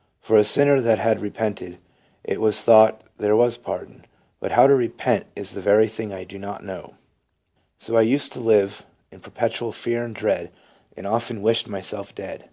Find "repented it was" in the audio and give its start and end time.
1.20-2.62